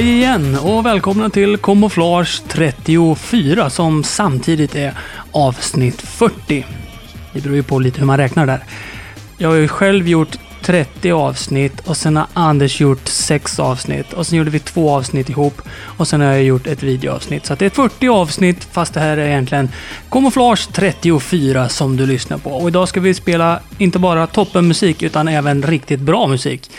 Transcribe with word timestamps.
Hej 0.00 0.12
igen 0.12 0.58
och 0.58 0.86
välkomna 0.86 1.30
till 1.30 1.56
Kamouflage 1.56 2.42
34 2.48 3.70
som 3.70 4.04
samtidigt 4.04 4.74
är 4.74 4.94
avsnitt 5.32 6.02
40. 6.02 6.66
Det 7.32 7.40
beror 7.40 7.56
ju 7.56 7.62
på 7.62 7.78
lite 7.78 7.98
hur 7.98 8.06
man 8.06 8.16
räknar 8.16 8.46
där. 8.46 8.64
Jag 9.38 9.48
har 9.48 9.56
ju 9.56 9.68
själv 9.68 10.08
gjort 10.08 10.38
30 10.62 11.12
avsnitt 11.12 11.80
och 11.80 11.96
sen 11.96 12.16
har 12.16 12.26
Anders 12.32 12.80
gjort 12.80 13.08
6 13.08 13.60
avsnitt 13.60 14.12
och 14.12 14.26
sen 14.26 14.38
gjorde 14.38 14.50
vi 14.50 14.58
två 14.58 14.90
avsnitt 14.90 15.28
ihop 15.28 15.62
och 15.96 16.08
sen 16.08 16.20
har 16.20 16.32
jag 16.32 16.42
gjort 16.42 16.66
ett 16.66 16.82
videoavsnitt. 16.82 17.46
Så 17.46 17.52
att 17.52 17.58
det 17.58 17.66
är 17.66 17.70
40 17.70 18.08
avsnitt 18.08 18.64
fast 18.64 18.94
det 18.94 19.00
här 19.00 19.16
är 19.16 19.26
egentligen 19.26 19.68
Camouflage 20.10 20.68
34 20.72 21.68
som 21.68 21.96
du 21.96 22.06
lyssnar 22.06 22.38
på. 22.38 22.50
Och 22.50 22.68
idag 22.68 22.88
ska 22.88 23.00
vi 23.00 23.14
spela 23.14 23.60
inte 23.78 23.98
bara 23.98 24.26
toppenmusik 24.26 25.02
utan 25.02 25.28
även 25.28 25.62
riktigt 25.62 26.00
bra 26.00 26.26
musik. 26.26 26.70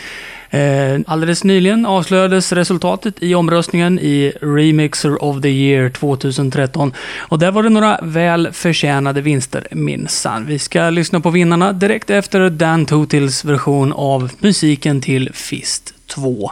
Eh, 0.52 1.00
Alldeles 1.06 1.44
nyligen 1.44 1.86
avslöjades 1.86 2.52
resultatet 2.52 3.14
i 3.22 3.34
omröstningen 3.34 3.98
i 3.98 4.32
Remixer 4.40 5.24
of 5.24 5.42
the 5.42 5.48
Year 5.48 5.88
2013. 5.90 6.92
Och 7.18 7.38
där 7.38 7.50
var 7.50 7.62
det 7.62 7.68
några 7.68 7.98
väl 8.02 8.48
förtjänade 8.52 9.20
vinster 9.20 9.66
minsann. 9.70 10.46
Vi 10.46 10.58
ska 10.58 10.90
lyssna 10.90 11.20
på 11.20 11.30
vinnarna 11.30 11.72
direkt 11.72 12.10
efter 12.10 12.50
Dan 12.50 12.86
Totils 12.86 13.44
version 13.44 13.92
av 13.92 14.30
musiken 14.40 15.00
till 15.00 15.30
Fist 15.32 15.94
2. 16.06 16.50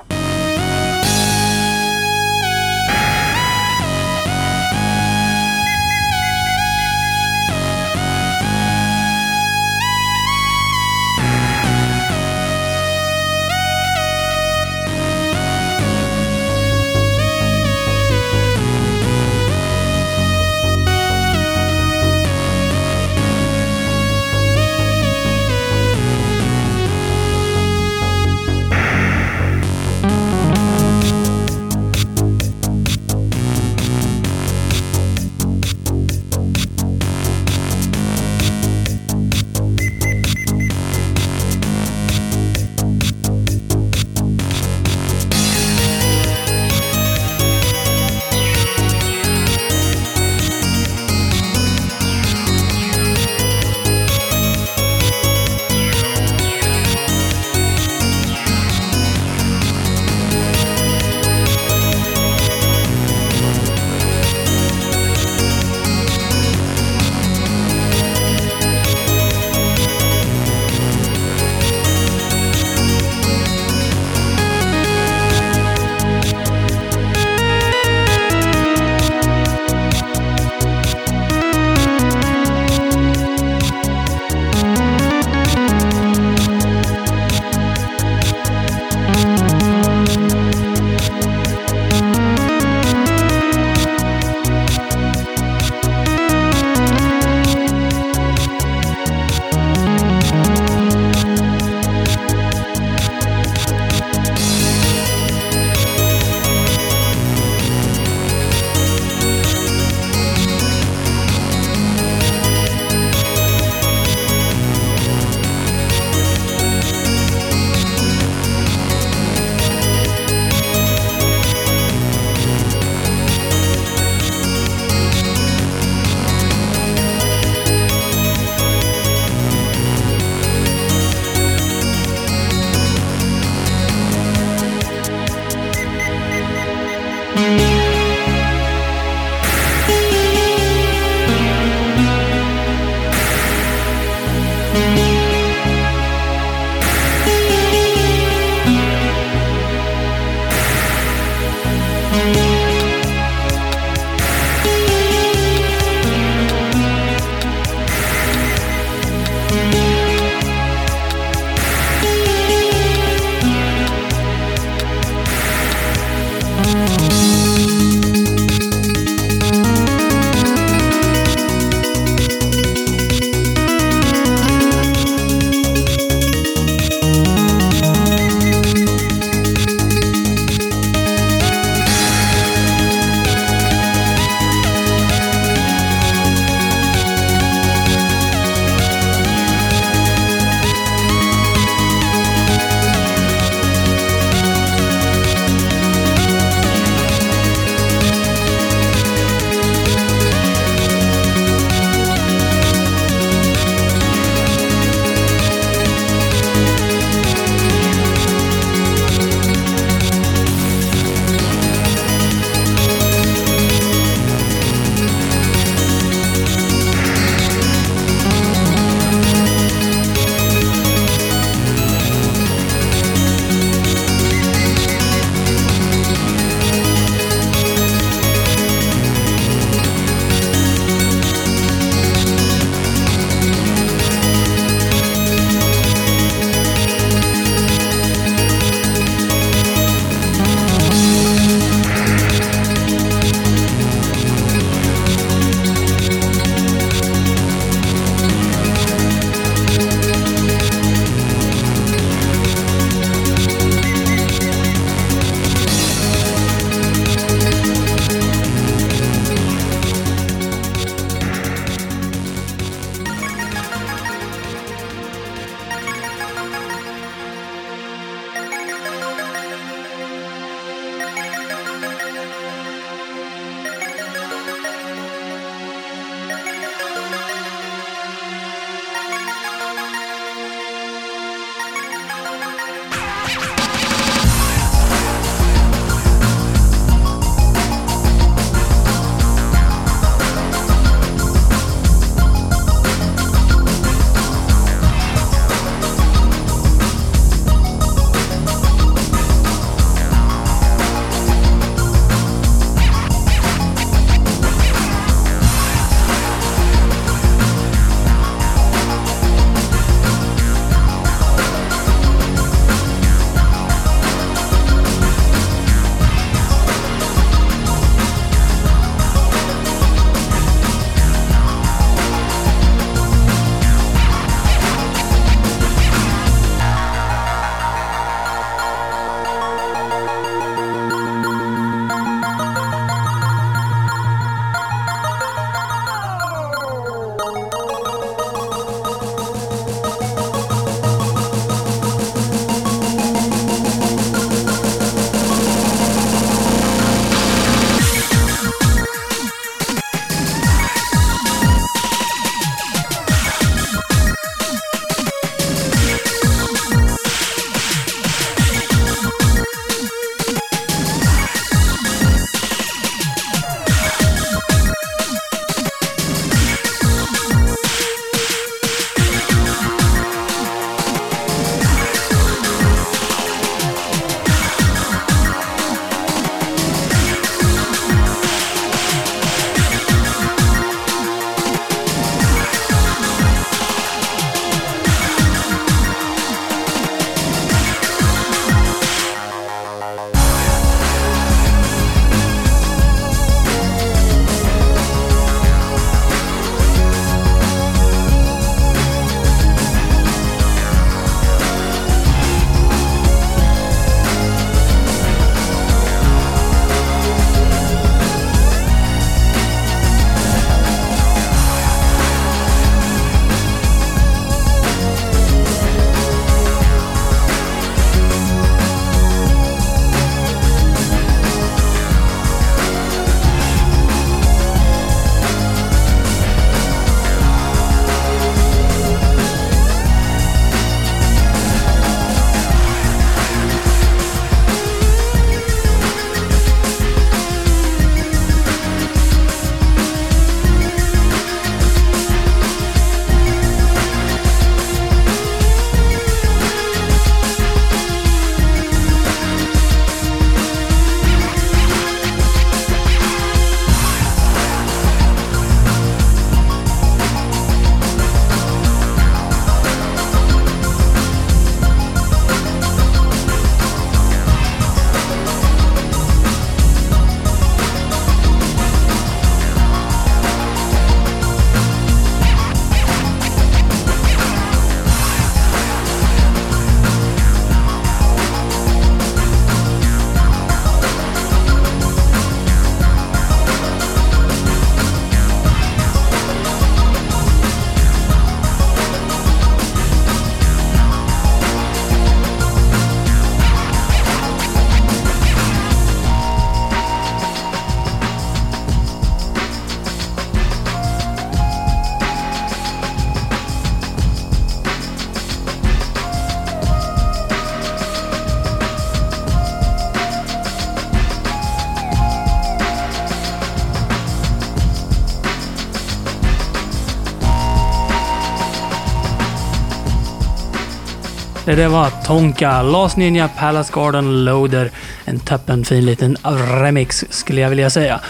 Det 521.60 521.68
var 521.68 521.90
Tonka, 522.06 522.62
Last 522.62 522.96
Ninja 522.96 523.28
Palace 523.28 523.72
Garden 523.74 524.24
Loader. 524.24 524.70
En 525.04 525.20
toppenfin 525.20 525.86
liten 525.86 526.16
remix 526.62 527.04
skulle 527.10 527.40
jag 527.40 527.48
vilja 527.48 527.70
säga. 527.70 528.00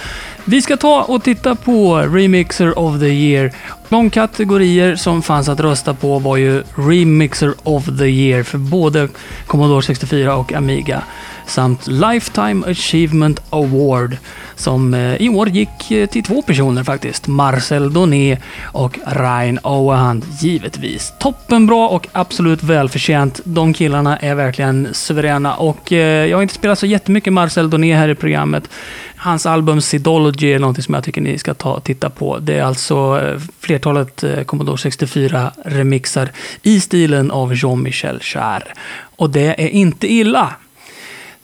Vi 0.44 0.62
ska 0.62 0.76
ta 0.76 1.02
och 1.02 1.22
titta 1.22 1.54
på 1.54 1.98
Remixer 1.98 2.78
of 2.78 3.00
the 3.00 3.08
Year. 3.08 3.52
De 3.88 4.10
kategorier 4.10 4.96
som 4.96 5.22
fanns 5.22 5.48
att 5.48 5.60
rösta 5.60 5.94
på 5.94 6.18
var 6.18 6.36
ju 6.36 6.62
Remixer 6.74 7.54
of 7.62 7.84
the 7.84 8.06
Year 8.06 8.42
för 8.42 8.58
både 8.58 9.08
Commodore 9.46 9.82
64 9.82 10.36
och 10.36 10.52
Amiga 10.52 11.02
samt 11.50 11.86
Lifetime 11.86 12.66
Achievement 12.66 13.40
Award 13.50 14.16
som 14.60 14.94
eh, 14.94 15.14
i 15.14 15.28
år 15.28 15.48
gick 15.48 15.90
eh, 15.90 16.06
till 16.06 16.22
två 16.22 16.42
personer 16.42 16.84
faktiskt. 16.84 17.26
Marcel 17.26 17.92
Doné 17.92 18.38
och 18.62 18.98
Ryan 19.06 19.58
Owehan 19.62 20.22
givetvis. 20.40 21.12
Toppenbra 21.18 21.88
och 21.88 22.08
absolut 22.12 22.62
välförtjänt. 22.62 23.40
De 23.44 23.72
killarna 23.72 24.16
är 24.16 24.34
verkligen 24.34 24.88
suveräna 24.92 25.54
och 25.54 25.92
eh, 25.92 26.26
jag 26.26 26.36
har 26.36 26.42
inte 26.42 26.54
spelat 26.54 26.78
så 26.78 26.86
jättemycket 26.86 27.32
Marcel 27.32 27.70
Doné 27.70 27.94
här 27.94 28.08
i 28.08 28.14
programmet. 28.14 28.68
Hans 29.16 29.46
album 29.46 29.80
Sidology 29.80 30.52
är 30.52 30.58
någonting 30.58 30.84
som 30.84 30.94
jag 30.94 31.04
tycker 31.04 31.20
ni 31.20 31.38
ska 31.38 31.54
ta 31.54 31.72
och 31.72 31.84
titta 31.84 32.10
på. 32.10 32.38
Det 32.38 32.58
är 32.58 32.62
alltså 32.62 33.20
flertalet 33.60 34.24
Commodore 34.46 34.78
64 34.78 35.52
remixar 35.64 36.30
i 36.62 36.80
stilen 36.80 37.30
av 37.30 37.54
Jean-Michel 37.54 38.20
Jarre. 38.22 38.72
Och 39.16 39.30
det 39.30 39.64
är 39.64 39.68
inte 39.68 40.12
illa. 40.12 40.54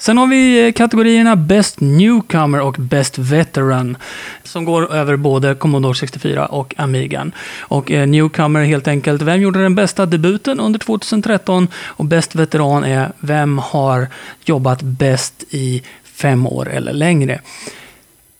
Sen 0.06 0.18
har 0.18 0.26
vi 0.26 0.66
eh, 0.66 0.72
kategorierna 0.72 1.36
Best 1.36 1.80
Newcomer 1.80 2.60
och 2.60 2.75
Best 2.78 3.18
Veteran 3.18 3.96
som 4.44 4.64
går 4.64 4.94
över 4.94 5.16
både 5.16 5.54
Commodore 5.54 5.94
64 5.94 6.46
och 6.46 6.75
Amigan. 6.76 7.32
Och 7.58 7.90
eh, 7.90 8.06
Newcomer 8.06 8.60
är 8.60 8.64
helt 8.64 8.88
enkelt, 8.88 9.22
vem 9.22 9.40
gjorde 9.40 9.62
den 9.62 9.75
bästa 9.75 10.06
debuten 10.06 10.60
under 10.60 10.78
2013? 10.78 11.68
Och 11.75 12.04
Best 12.04 12.34
Veteran 12.34 12.84
är, 12.84 13.12
vem 13.20 13.58
har 13.58 14.08
jobbat 14.44 14.82
bäst 14.82 15.44
i 15.50 15.82
fem 16.04 16.46
år 16.46 16.68
eller 16.68 16.92
längre? 16.92 17.40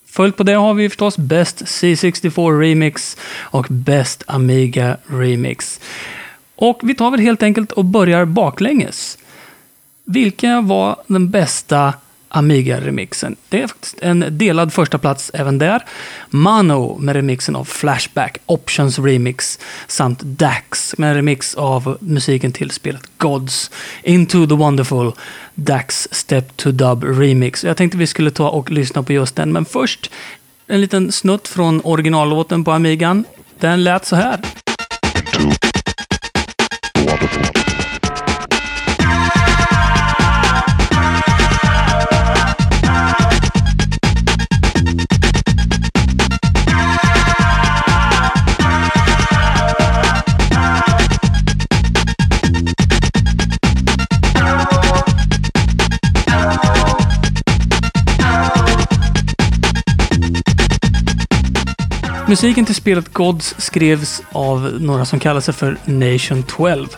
Följt 0.07 0.37
på 0.37 0.43
det 0.43 0.55
har 0.55 0.75
vi 0.75 0.89
förstås 0.89 1.17
Best 1.17 1.63
C64 1.65 2.61
Remix 2.61 3.17
och 3.41 3.67
Best 3.69 4.25
Amiga 4.27 4.97
Remix. 5.07 5.81
Och 6.57 6.81
vi 6.83 6.95
tar 6.95 7.11
väl 7.11 7.21
helt 7.21 7.43
enkelt 7.43 7.73
och 7.73 7.85
börjar 7.85 8.25
baklänges. 8.25 9.19
Vilken 10.09 10.67
var 10.67 10.97
den 11.07 11.31
bästa 11.31 11.95
Amiga-remixen? 12.29 13.37
Det 13.49 13.63
är 13.63 13.67
faktiskt 13.67 13.99
en 14.03 14.25
delad 14.31 14.73
första 14.73 14.99
plats 14.99 15.31
även 15.35 15.59
där. 15.59 15.85
Mano 16.31 16.99
med 16.99 17.17
remixen 17.17 17.57
av 17.57 17.65
Flashback, 17.65 18.39
Options 18.47 18.99
Remix 18.99 19.59
samt 19.87 20.23
Dax 20.23 20.95
med 20.99 21.11
en 21.11 21.15
remix 21.17 21.55
av 21.55 21.99
musiken 22.01 22.53
till 22.53 22.71
spelet 22.71 23.03
Gods. 23.19 23.71
Into 24.03 24.47
the 24.47 24.55
Wonderful, 24.55 25.13
Dax 25.55 26.09
Step 26.11 26.57
to 26.57 26.71
Dub 26.71 27.05
Remix. 27.05 27.65
Jag 27.65 27.77
tänkte 27.77 27.99
vi 27.99 28.07
skulle 28.07 28.31
ta 28.31 28.49
och 28.49 28.71
lyssna 28.71 29.03
på 29.03 29.13
just 29.13 29.37
den, 29.37 29.53
men 29.53 29.65
först 29.65 30.11
en 30.67 30.81
liten 30.81 31.13
snutt 31.13 31.49
från 31.49 31.81
originallåten 31.85 32.65
på 32.65 32.73
Amigan. 32.73 33.25
Den 33.61 33.85
lät 33.85 34.07
så 34.07 34.17
här. 34.17 34.41
Musiken 62.29 62.67
till 62.67 62.75
spelet 62.75 63.13
Gods 63.13 63.55
skrevs 63.59 64.23
av 64.33 64.79
några 64.81 65.05
som 65.05 65.21
kallar 65.21 65.41
sig 65.41 65.55
för 65.55 65.79
Nation 65.85 66.43
12. 66.43 66.89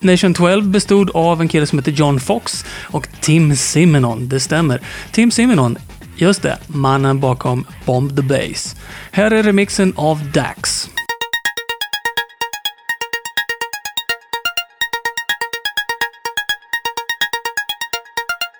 Nation 0.00 0.34
12 0.34 0.68
bestod 0.68 1.10
av 1.14 1.40
en 1.40 1.48
kille 1.48 1.66
som 1.66 1.78
heter 1.78 1.92
John 1.92 2.20
Fox 2.20 2.64
och 2.80 3.08
Tim 3.20 3.56
Simonon, 3.56 4.28
det 4.28 4.40
stämmer. 4.40 4.80
Tim 5.10 5.30
Simonon, 5.30 5.78
just 6.16 6.42
det, 6.42 6.58
mannen 6.66 7.20
bakom 7.20 7.64
Bomb 7.84 8.16
the 8.16 8.22
Base. 8.22 8.76
Här 9.10 9.30
är 9.30 9.42
remixen 9.42 9.92
av 9.96 10.30
Dax. 10.30 10.90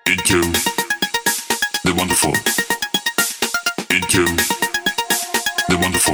Into 0.09 0.41
the 1.83 1.91
wonderful. 1.91 2.33
Into 3.89 4.62
the 5.73 5.79
wonderful. 5.79 6.13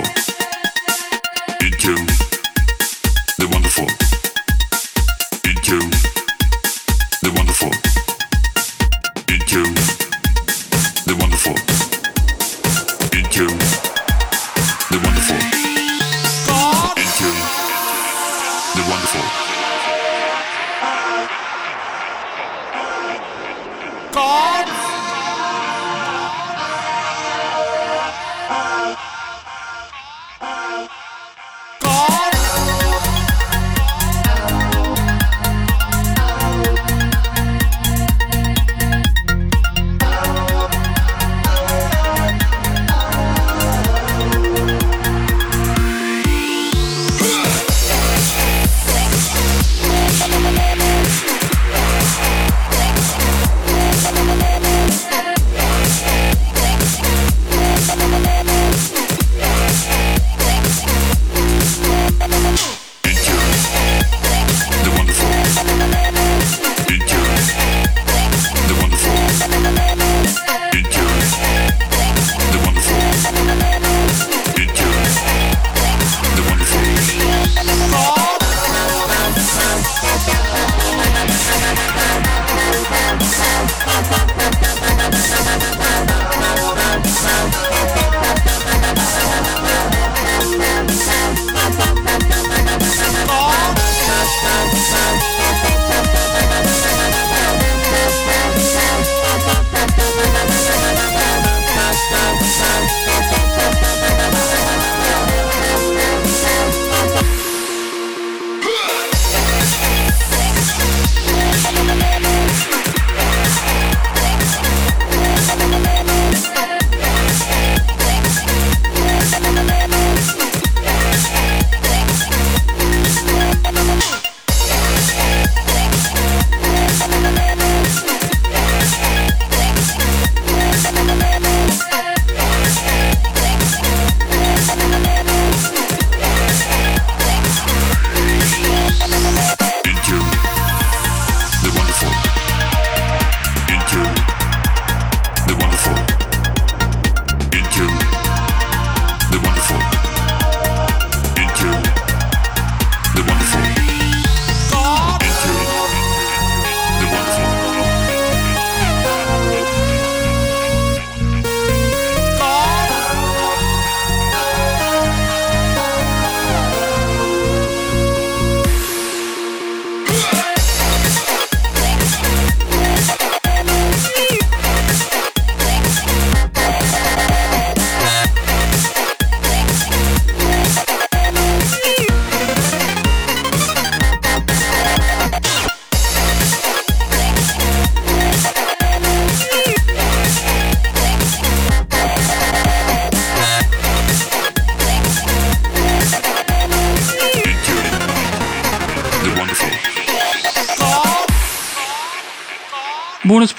Into 1.59 1.93
the 3.37 3.47
wonderful. 3.51 3.87
Into 5.43 5.79
the 5.89 6.18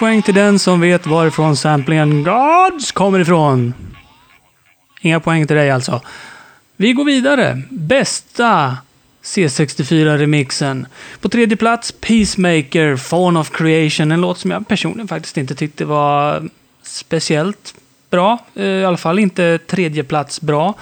Poäng 0.01 0.23
till 0.23 0.35
den 0.35 0.59
som 0.59 0.81
vet 0.81 1.07
varifrån 1.07 1.57
samplingen 1.57 2.25
Gods 2.25 2.93
kommer 2.93 3.21
ifrån. 3.21 3.75
Inga 5.01 5.21
poäng 5.21 5.47
till 5.47 5.57
dig 5.57 5.71
alltså. 5.71 6.01
Vi 6.77 6.93
går 6.93 7.05
vidare. 7.05 7.63
Bästa 7.71 8.77
C64-remixen. 9.23 10.87
På 11.21 11.29
tredje 11.29 11.57
plats 11.57 11.93
Peacemaker, 11.93 12.97
Fawn 12.97 13.37
of 13.37 13.51
Creation. 13.51 14.13
En 14.13 14.21
låt 14.21 14.39
som 14.39 14.51
jag 14.51 14.69
personligen 14.69 15.09
faktiskt 15.09 15.37
inte 15.37 15.55
tyckte 15.55 15.85
var 15.85 16.49
speciellt 16.83 17.75
bra. 18.11 18.39
Eh, 18.55 18.65
I 18.65 18.85
alla 18.85 18.97
fall 18.97 19.19
inte 19.19 19.59
tredje 19.59 20.05
plats 20.05 20.41
bra. 20.41 20.75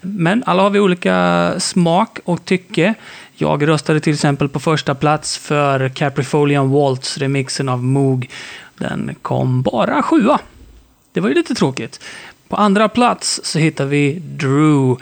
Men 0.00 0.42
alla 0.46 0.62
har 0.62 0.70
vi 0.70 0.80
olika 0.80 1.54
smak 1.58 2.18
och 2.24 2.44
tycke. 2.44 2.94
Jag 3.40 3.68
röstade 3.68 4.00
till 4.00 4.14
exempel 4.14 4.48
på 4.48 4.60
första 4.60 4.94
plats 4.94 5.38
för 5.38 5.88
Caprifolian 5.88 6.70
Waltz, 6.70 7.18
remixen 7.18 7.68
av 7.68 7.84
Moog. 7.84 8.30
Den 8.78 9.14
kom 9.22 9.62
bara 9.62 10.02
sjua. 10.02 10.40
Det 11.12 11.20
var 11.20 11.28
ju 11.28 11.34
lite 11.34 11.54
tråkigt. 11.54 12.00
På 12.48 12.56
andra 12.56 12.88
plats 12.88 13.40
så 13.44 13.58
hittar 13.58 13.84
vi 13.84 14.18
Drew 14.18 14.96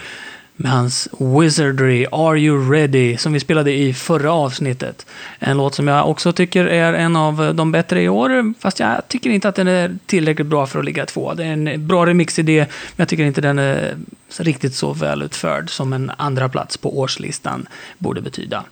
med 0.56 0.72
hans 0.72 1.08
Wizardry, 1.18 2.06
Are 2.12 2.38
You 2.38 2.70
Ready, 2.72 3.16
som 3.16 3.32
vi 3.32 3.40
spelade 3.40 3.72
i 3.72 3.94
förra 3.94 4.32
avsnittet. 4.32 5.06
En 5.38 5.56
låt 5.56 5.74
som 5.74 5.88
jag 5.88 6.10
också 6.10 6.32
tycker 6.32 6.64
är 6.64 6.92
en 6.92 7.16
av 7.16 7.54
de 7.54 7.72
bättre 7.72 8.02
i 8.02 8.08
år, 8.08 8.54
fast 8.60 8.80
jag 8.80 9.08
tycker 9.08 9.30
inte 9.30 9.48
att 9.48 9.54
den 9.54 9.68
är 9.68 9.98
tillräckligt 10.06 10.46
bra 10.46 10.66
för 10.66 10.78
att 10.78 10.84
ligga 10.84 11.06
två. 11.06 11.34
Det 11.34 11.44
är 11.44 11.52
en 11.52 11.86
bra 11.86 12.06
remixidé, 12.06 12.58
men 12.58 12.96
jag 12.96 13.08
tycker 13.08 13.24
inte 13.24 13.40
den 13.40 13.58
är 13.58 13.96
riktigt 14.38 14.74
så 14.74 14.92
välutförd 14.92 15.70
som 15.70 15.92
en 15.92 16.12
andra 16.16 16.48
plats 16.48 16.76
på 16.76 16.98
årslistan 16.98 17.66
borde 17.98 18.20
betyda. 18.20 18.64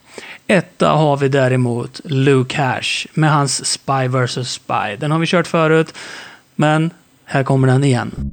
Etta 0.47 0.89
har 0.89 1.17
vi 1.17 1.29
däremot 1.29 2.01
Luke 2.05 2.57
Cash 2.57 3.07
med 3.15 3.33
hans 3.33 3.67
Spy 3.67 4.09
vs 4.09 4.51
Spy. 4.51 4.97
Den 4.99 5.11
har 5.11 5.19
vi 5.19 5.27
kört 5.27 5.47
förut, 5.47 5.95
men 6.57 6.91
här 7.25 7.43
kommer 7.43 7.69
den 7.69 7.85
igen. 7.85 8.31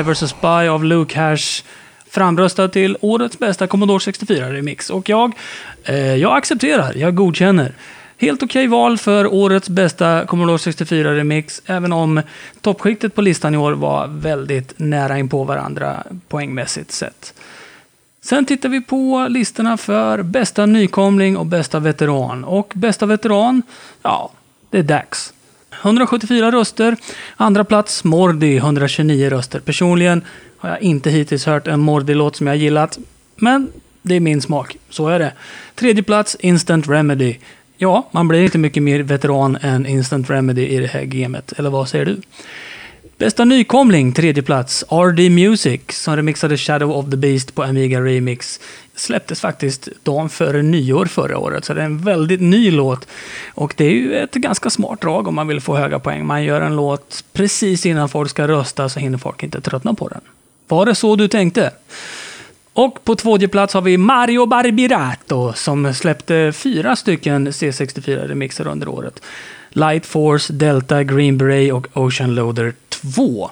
Spy 0.00 0.12
vs 0.12 0.30
Spy 0.30 0.68
av 0.68 0.84
Luke 0.84 1.18
Hash 1.18 1.62
framröstad 2.10 2.68
till 2.68 2.96
årets 3.00 3.38
bästa 3.38 3.66
Commodore 3.66 3.98
64-remix. 3.98 4.90
Och 4.90 5.08
jag, 5.08 5.32
eh, 5.84 6.14
jag 6.14 6.36
accepterar, 6.36 6.94
jag 6.96 7.14
godkänner. 7.14 7.74
Helt 8.18 8.42
okej 8.42 8.66
okay 8.66 8.68
val 8.68 8.98
för 8.98 9.34
årets 9.34 9.68
bästa 9.68 10.26
Commodore 10.26 10.56
64-remix, 10.56 11.62
även 11.66 11.92
om 11.92 12.22
toppskiktet 12.60 13.14
på 13.14 13.22
listan 13.22 13.54
i 13.54 13.56
år 13.56 13.72
var 13.72 14.06
väldigt 14.06 14.78
nära 14.78 15.18
in 15.18 15.28
på 15.28 15.44
varandra 15.44 16.02
poängmässigt 16.28 16.92
sett. 16.92 17.34
Sen 18.22 18.44
tittar 18.44 18.68
vi 18.68 18.80
på 18.80 19.26
listorna 19.30 19.76
för 19.76 20.22
bästa 20.22 20.66
nykomling 20.66 21.36
och 21.36 21.46
bästa 21.46 21.78
veteran. 21.78 22.44
Och 22.44 22.72
bästa 22.74 23.06
veteran, 23.06 23.62
ja, 24.02 24.30
det 24.70 24.78
är 24.78 24.82
dags. 24.82 25.32
174 25.82 26.50
röster. 26.50 26.96
Andra 27.36 27.64
plats 27.64 28.04
Mordi, 28.04 28.56
129 28.56 29.30
röster. 29.30 29.60
Personligen 29.60 30.24
har 30.58 30.70
jag 30.70 30.82
inte 30.82 31.10
hittills 31.10 31.46
hört 31.46 31.66
en 31.66 31.80
Mordi-låt 31.80 32.36
som 32.36 32.46
jag 32.46 32.56
gillat. 32.56 32.98
Men 33.36 33.72
det 34.02 34.14
är 34.14 34.20
min 34.20 34.42
smak, 34.42 34.76
så 34.90 35.08
är 35.08 35.18
det. 35.18 35.32
Tredje 35.74 36.02
plats 36.02 36.36
Instant 36.40 36.88
Remedy. 36.88 37.36
Ja, 37.76 38.08
man 38.10 38.28
blir 38.28 38.44
inte 38.44 38.58
mycket 38.58 38.82
mer 38.82 39.00
veteran 39.00 39.58
än 39.60 39.86
Instant 39.86 40.30
Remedy 40.30 40.66
i 40.66 40.78
det 40.78 40.86
här 40.86 41.04
gamet. 41.04 41.52
Eller 41.52 41.70
vad 41.70 41.88
säger 41.88 42.04
du? 42.04 42.20
Bästa 43.20 43.44
nykomling, 43.44 44.12
tredje 44.12 44.42
plats, 44.42 44.84
RD 44.90 45.30
Music, 45.30 45.80
som 45.88 46.16
remixade 46.16 46.56
Shadow 46.56 46.90
of 46.90 47.10
the 47.10 47.16
Beast 47.16 47.54
på 47.54 47.62
Amiga 47.62 48.00
Remix. 48.00 48.60
Släpptes 48.94 49.40
faktiskt 49.40 49.88
dagen 50.02 50.28
före 50.28 50.62
nyår 50.62 51.06
förra 51.06 51.38
året, 51.38 51.64
så 51.64 51.74
det 51.74 51.80
är 51.80 51.84
en 51.84 51.98
väldigt 51.98 52.40
ny 52.40 52.70
låt. 52.70 53.06
Och 53.54 53.74
det 53.76 53.84
är 53.84 53.90
ju 53.90 54.14
ett 54.14 54.34
ganska 54.34 54.70
smart 54.70 55.00
drag 55.00 55.28
om 55.28 55.34
man 55.34 55.48
vill 55.48 55.60
få 55.60 55.76
höga 55.76 55.98
poäng. 55.98 56.26
Man 56.26 56.44
gör 56.44 56.60
en 56.60 56.76
låt 56.76 57.24
precis 57.32 57.86
innan 57.86 58.08
folk 58.08 58.30
ska 58.30 58.48
rösta, 58.48 58.88
så 58.88 59.00
hinner 59.00 59.18
folk 59.18 59.42
inte 59.42 59.60
tröttna 59.60 59.94
på 59.94 60.08
den. 60.08 60.20
Var 60.68 60.86
det 60.86 60.94
så 60.94 61.16
du 61.16 61.28
tänkte? 61.28 61.70
Och 62.72 63.04
på 63.04 63.14
tredje 63.16 63.48
plats 63.48 63.74
har 63.74 63.82
vi 63.82 63.96
Mario 63.96 64.46
Barbirato 64.46 65.52
som 65.52 65.94
släppte 65.94 66.52
fyra 66.54 66.96
stycken 66.96 67.48
C64-remixer 67.48 68.68
under 68.68 68.88
året. 68.88 69.22
Light 69.70 70.06
Force, 70.06 70.52
Delta, 70.52 71.02
Green 71.04 71.38
Beret 71.38 71.72
och 71.72 71.86
Ocean 71.94 72.34
Loader 72.34 72.74
2. 72.88 73.50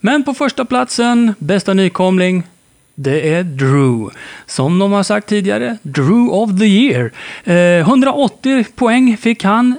Men 0.00 0.24
på 0.24 0.34
första 0.34 0.64
platsen, 0.64 1.34
bästa 1.38 1.74
nykomling, 1.74 2.42
Det 2.94 3.34
är 3.34 3.42
Drew. 3.42 4.10
Som 4.46 4.78
de 4.78 4.92
har 4.92 5.02
sagt 5.02 5.28
tidigare, 5.28 5.78
Drew 5.82 6.30
of 6.30 6.58
the 6.58 6.66
year. 6.66 7.12
Eh, 7.44 7.88
180 7.88 8.64
poäng 8.74 9.16
fick 9.16 9.44
han. 9.44 9.74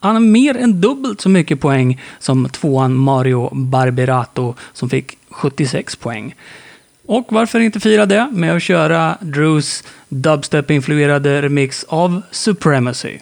Han 0.00 0.14
har 0.14 0.20
mer 0.20 0.56
än 0.56 0.80
dubbelt 0.80 1.20
så 1.20 1.28
mycket 1.28 1.60
poäng 1.60 2.00
som 2.18 2.48
tvåan 2.48 2.96
Mario 2.96 3.54
Barberato 3.54 4.54
som 4.72 4.90
fick 4.90 5.18
76 5.30 5.96
poäng. 5.96 6.34
Och 7.06 7.26
varför 7.30 7.60
inte 7.60 7.80
fira 7.80 8.06
det 8.06 8.28
med 8.32 8.56
att 8.56 8.62
köra 8.62 9.16
Drews 9.20 9.84
dubstep-influerade 10.08 11.42
remix 11.42 11.84
av 11.88 12.22
Supremacy. 12.30 13.18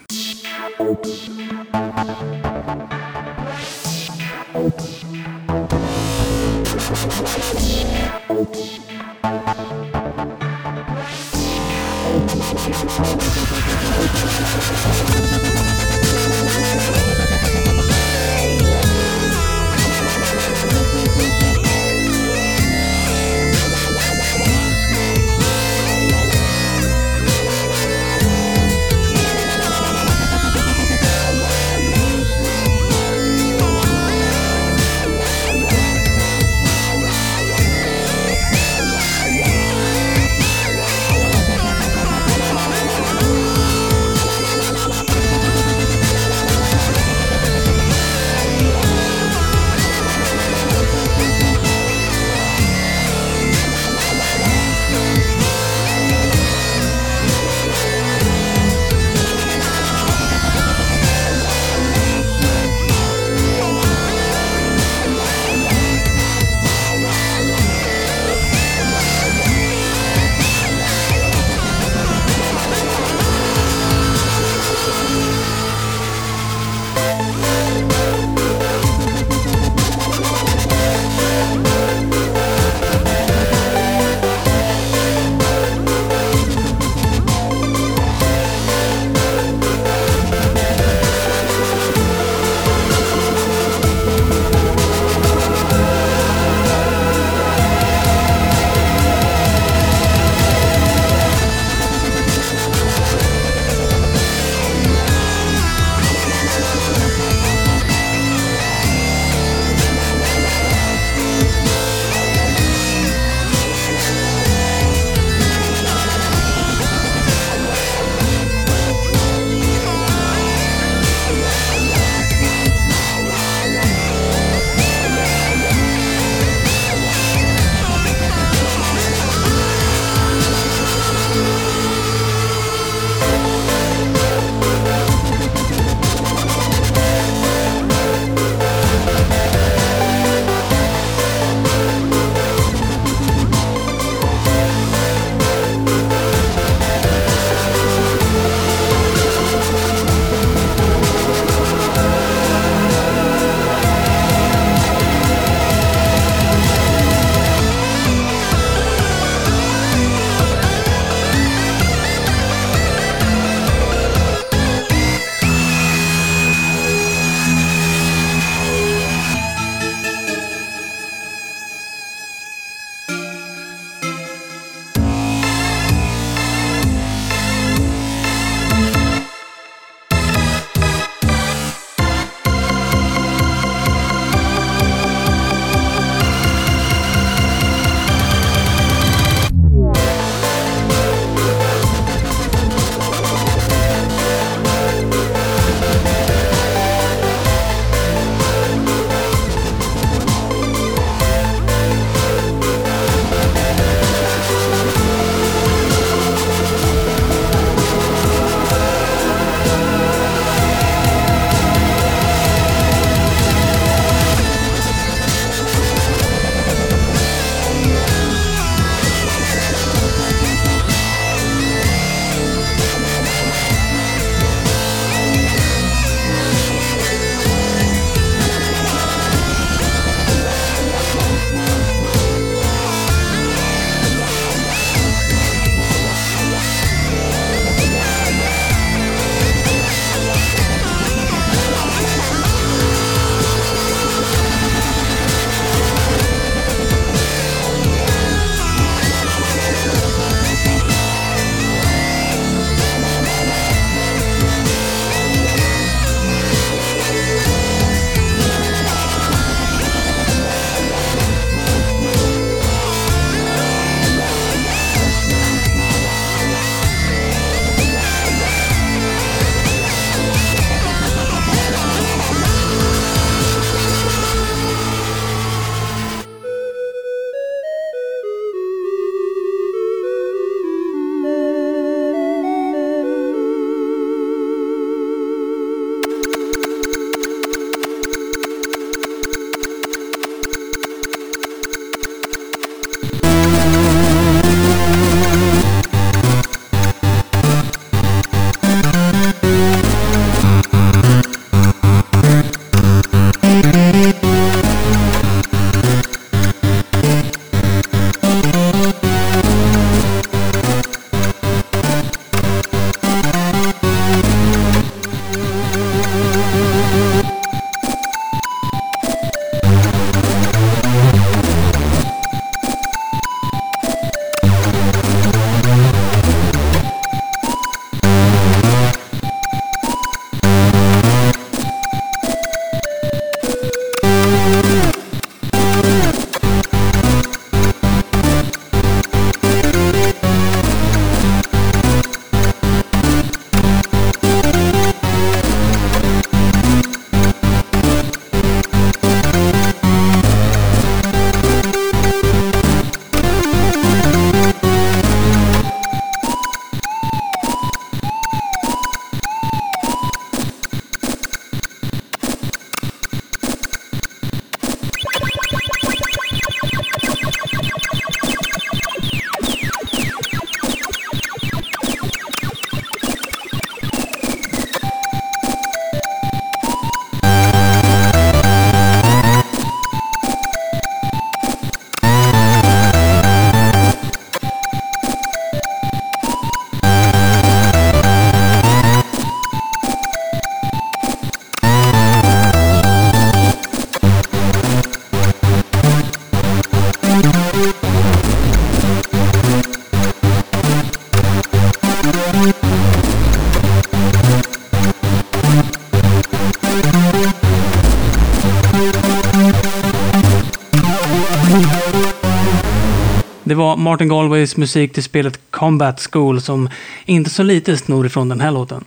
Var 413.57 413.77
Martin 413.77 414.09
Galways 414.09 414.57
musik 414.57 414.93
till 414.93 415.03
spelet 415.03 415.41
Combat 415.51 416.09
School 416.13 416.41
som 416.41 416.69
inte 417.05 417.31
så 417.31 417.43
lite 417.43 417.77
snor 417.77 418.07
ifrån 418.07 418.29
den 418.29 418.41
här 418.41 418.51
låten. 418.51 418.85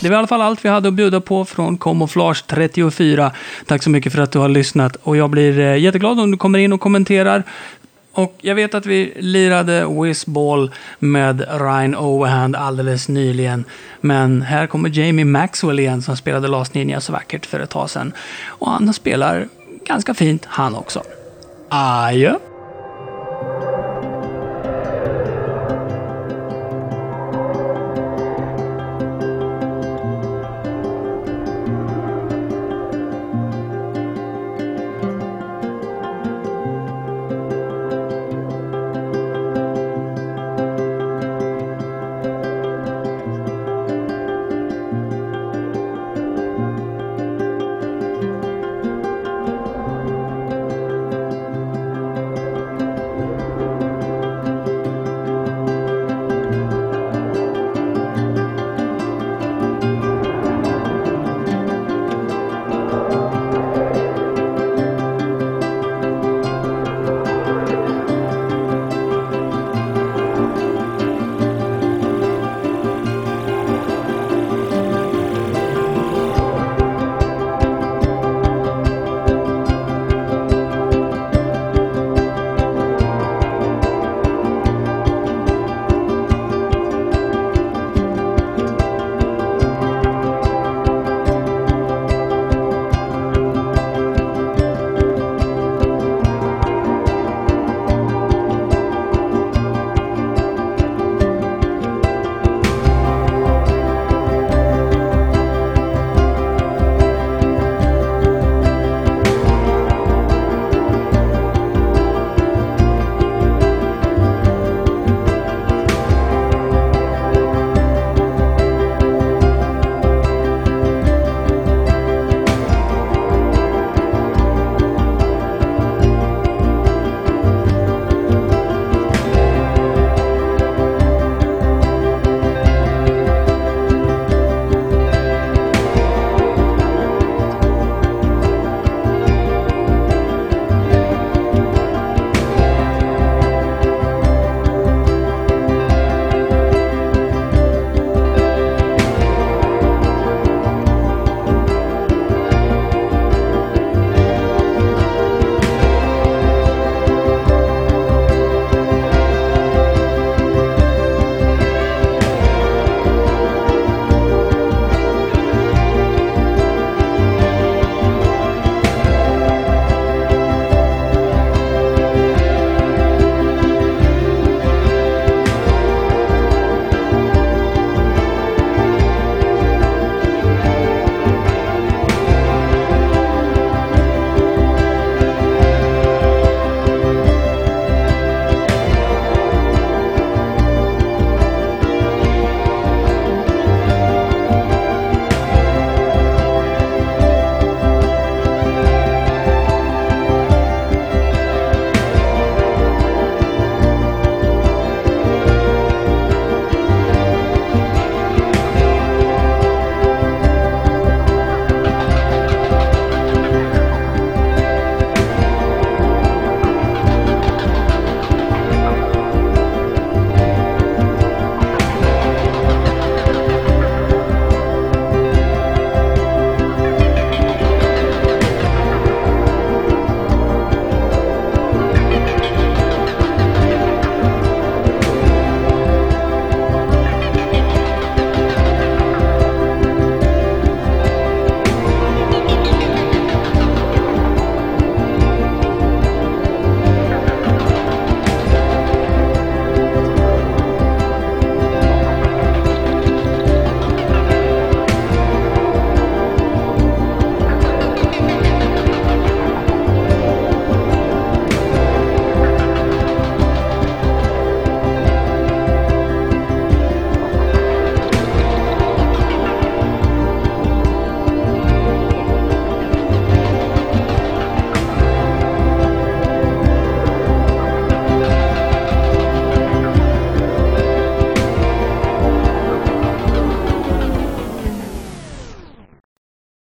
Det 0.00 0.08
var 0.08 0.16
i 0.16 0.18
alla 0.18 0.26
fall 0.26 0.42
allt 0.42 0.64
vi 0.64 0.68
hade 0.68 0.88
att 0.88 0.94
bjuda 0.94 1.20
på 1.20 1.44
från 1.44 1.78
Camouflage 1.78 2.44
34. 2.46 3.32
Tack 3.66 3.82
så 3.82 3.90
mycket 3.90 4.12
för 4.12 4.22
att 4.22 4.32
du 4.32 4.38
har 4.38 4.48
lyssnat 4.48 4.96
och 5.02 5.16
jag 5.16 5.30
blir 5.30 5.58
eh, 5.58 5.78
jätteglad 5.78 6.20
om 6.20 6.30
du 6.30 6.36
kommer 6.36 6.58
in 6.58 6.72
och 6.72 6.80
kommenterar. 6.80 7.44
Och 8.12 8.36
jag 8.40 8.54
vet 8.54 8.74
att 8.74 8.86
vi 8.86 9.12
lirade 9.16 9.86
Whizball 10.02 10.70
med 10.98 11.44
Ryan 11.60 11.96
Overhand 11.96 12.56
alldeles 12.56 13.08
nyligen. 13.08 13.64
Men 14.00 14.42
här 14.42 14.66
kommer 14.66 14.98
Jamie 14.98 15.24
Maxwell 15.24 15.78
igen 15.78 16.02
som 16.02 16.16
spelade 16.16 16.48
Last 16.48 16.74
Ninja 16.74 17.00
så 17.00 17.12
vackert 17.12 17.46
för 17.46 17.60
ett 17.60 17.70
tag 17.70 17.90
sedan. 17.90 18.12
Och 18.46 18.70
han 18.70 18.94
spelar 18.94 19.48
ganska 19.90 20.14
fint 20.14 20.44
han 20.44 20.74
också. 20.74 21.02
Adjö! 21.68 22.38